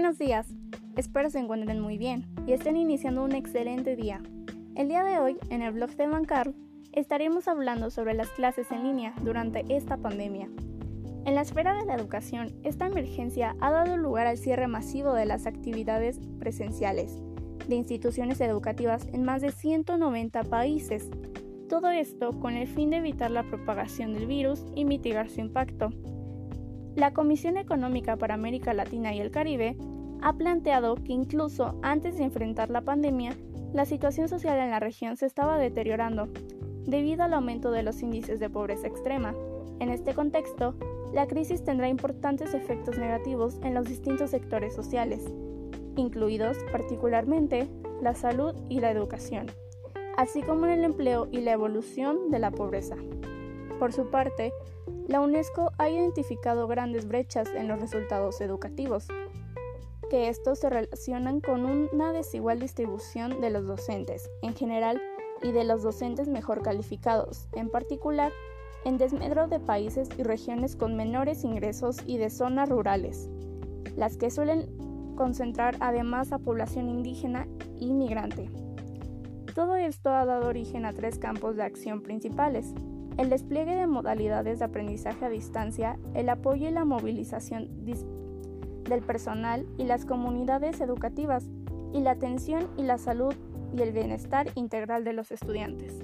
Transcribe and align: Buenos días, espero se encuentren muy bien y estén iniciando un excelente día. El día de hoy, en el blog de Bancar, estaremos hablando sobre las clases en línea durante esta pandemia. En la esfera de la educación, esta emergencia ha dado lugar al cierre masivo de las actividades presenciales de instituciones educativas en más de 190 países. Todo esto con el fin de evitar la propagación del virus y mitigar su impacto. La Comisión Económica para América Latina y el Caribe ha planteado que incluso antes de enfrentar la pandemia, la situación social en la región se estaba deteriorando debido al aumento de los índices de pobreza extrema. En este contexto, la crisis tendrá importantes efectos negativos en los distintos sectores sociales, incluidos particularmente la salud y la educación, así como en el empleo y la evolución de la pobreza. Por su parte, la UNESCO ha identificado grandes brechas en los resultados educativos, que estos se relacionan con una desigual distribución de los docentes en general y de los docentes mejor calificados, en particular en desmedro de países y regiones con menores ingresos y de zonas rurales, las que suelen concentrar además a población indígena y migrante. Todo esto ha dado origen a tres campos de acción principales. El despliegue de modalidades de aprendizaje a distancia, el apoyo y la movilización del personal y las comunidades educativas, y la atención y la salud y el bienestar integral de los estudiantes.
Buenos 0.00 0.16
días, 0.16 0.46
espero 0.94 1.28
se 1.28 1.40
encuentren 1.40 1.80
muy 1.80 1.98
bien 1.98 2.24
y 2.46 2.52
estén 2.52 2.76
iniciando 2.76 3.24
un 3.24 3.32
excelente 3.32 3.96
día. 3.96 4.22
El 4.76 4.86
día 4.86 5.02
de 5.02 5.18
hoy, 5.18 5.38
en 5.50 5.60
el 5.60 5.72
blog 5.72 5.90
de 5.96 6.06
Bancar, 6.06 6.54
estaremos 6.92 7.48
hablando 7.48 7.90
sobre 7.90 8.14
las 8.14 8.28
clases 8.28 8.70
en 8.70 8.84
línea 8.84 9.12
durante 9.22 9.64
esta 9.68 9.96
pandemia. 9.96 10.48
En 11.24 11.34
la 11.34 11.40
esfera 11.40 11.74
de 11.74 11.84
la 11.84 11.96
educación, 11.96 12.52
esta 12.62 12.86
emergencia 12.86 13.56
ha 13.60 13.72
dado 13.72 13.96
lugar 13.96 14.28
al 14.28 14.38
cierre 14.38 14.68
masivo 14.68 15.14
de 15.14 15.26
las 15.26 15.48
actividades 15.48 16.20
presenciales 16.38 17.18
de 17.66 17.74
instituciones 17.74 18.40
educativas 18.40 19.08
en 19.12 19.24
más 19.24 19.42
de 19.42 19.50
190 19.50 20.44
países. 20.44 21.10
Todo 21.68 21.90
esto 21.90 22.38
con 22.38 22.54
el 22.54 22.68
fin 22.68 22.90
de 22.90 22.98
evitar 22.98 23.32
la 23.32 23.42
propagación 23.42 24.14
del 24.14 24.28
virus 24.28 24.64
y 24.76 24.84
mitigar 24.84 25.28
su 25.28 25.40
impacto. 25.40 25.90
La 26.98 27.12
Comisión 27.12 27.56
Económica 27.56 28.16
para 28.16 28.34
América 28.34 28.74
Latina 28.74 29.14
y 29.14 29.20
el 29.20 29.30
Caribe 29.30 29.76
ha 30.22 30.32
planteado 30.32 30.96
que 30.96 31.12
incluso 31.12 31.78
antes 31.82 32.16
de 32.18 32.24
enfrentar 32.24 32.70
la 32.70 32.82
pandemia, 32.82 33.36
la 33.72 33.84
situación 33.84 34.28
social 34.28 34.58
en 34.58 34.70
la 34.70 34.80
región 34.80 35.16
se 35.16 35.26
estaba 35.26 35.58
deteriorando 35.58 36.28
debido 36.86 37.22
al 37.24 37.34
aumento 37.34 37.70
de 37.70 37.82
los 37.82 38.02
índices 38.02 38.40
de 38.40 38.48
pobreza 38.48 38.86
extrema. 38.86 39.34
En 39.78 39.90
este 39.90 40.14
contexto, 40.14 40.74
la 41.12 41.26
crisis 41.26 41.62
tendrá 41.62 41.88
importantes 41.88 42.54
efectos 42.54 42.98
negativos 42.98 43.58
en 43.62 43.74
los 43.74 43.86
distintos 43.86 44.30
sectores 44.30 44.74
sociales, 44.74 45.24
incluidos 45.96 46.56
particularmente 46.72 47.68
la 48.00 48.14
salud 48.14 48.54
y 48.68 48.80
la 48.80 48.90
educación, 48.90 49.46
así 50.16 50.42
como 50.42 50.66
en 50.66 50.72
el 50.72 50.84
empleo 50.84 51.28
y 51.30 51.40
la 51.40 51.52
evolución 51.52 52.30
de 52.30 52.38
la 52.38 52.50
pobreza. 52.50 52.96
Por 53.78 53.92
su 53.92 54.10
parte, 54.10 54.52
la 55.06 55.20
UNESCO 55.20 55.72
ha 55.78 55.88
identificado 55.88 56.66
grandes 56.66 57.06
brechas 57.06 57.48
en 57.54 57.68
los 57.68 57.80
resultados 57.80 58.40
educativos, 58.40 59.08
que 60.08 60.28
estos 60.28 60.58
se 60.58 60.70
relacionan 60.70 61.40
con 61.40 61.64
una 61.66 62.12
desigual 62.12 62.60
distribución 62.60 63.40
de 63.40 63.50
los 63.50 63.66
docentes 63.66 64.30
en 64.42 64.54
general 64.54 65.00
y 65.42 65.52
de 65.52 65.64
los 65.64 65.82
docentes 65.82 66.28
mejor 66.28 66.62
calificados, 66.62 67.48
en 67.52 67.70
particular 67.70 68.32
en 68.84 68.96
desmedro 68.96 69.48
de 69.48 69.60
países 69.60 70.08
y 70.16 70.22
regiones 70.22 70.76
con 70.76 70.96
menores 70.96 71.44
ingresos 71.44 71.98
y 72.06 72.16
de 72.16 72.30
zonas 72.30 72.68
rurales, 72.68 73.28
las 73.96 74.16
que 74.16 74.30
suelen 74.30 75.14
concentrar 75.16 75.76
además 75.80 76.32
a 76.32 76.38
población 76.38 76.88
indígena 76.88 77.46
y 77.76 77.92
migrante. 77.92 78.50
Todo 79.54 79.74
esto 79.74 80.10
ha 80.10 80.24
dado 80.24 80.48
origen 80.48 80.84
a 80.84 80.92
tres 80.92 81.18
campos 81.18 81.56
de 81.56 81.64
acción 81.64 82.02
principales. 82.02 82.72
El 83.16 83.28
despliegue 83.28 83.74
de 83.74 83.88
modalidades 83.88 84.60
de 84.60 84.66
aprendizaje 84.66 85.24
a 85.24 85.28
distancia, 85.28 85.98
el 86.14 86.28
apoyo 86.28 86.68
y 86.68 86.70
la 86.70 86.84
movilización 86.84 87.84
del 88.88 89.02
personal 89.02 89.66
y 89.78 89.84
las 89.84 90.04
comunidades 90.04 90.80
educativas, 90.80 91.44
y 91.92 92.00
la 92.00 92.12
atención 92.12 92.68
y 92.76 92.82
la 92.82 92.98
salud 92.98 93.34
y 93.76 93.82
el 93.82 93.92
bienestar 93.92 94.50
integral 94.54 95.04
de 95.04 95.12
los 95.12 95.30
estudiantes. 95.30 95.94